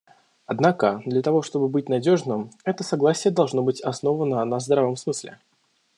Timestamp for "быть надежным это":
1.67-2.83